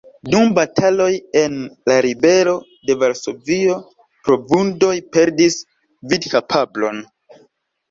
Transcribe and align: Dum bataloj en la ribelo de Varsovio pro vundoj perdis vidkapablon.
Dum 0.33 0.45
bataloj 0.59 1.09
en 1.41 1.59
la 1.91 1.97
ribelo 2.05 2.55
de 2.91 2.97
Varsovio 3.05 3.77
pro 4.25 4.41
vundoj 4.55 4.91
perdis 5.19 5.61
vidkapablon. 6.15 7.07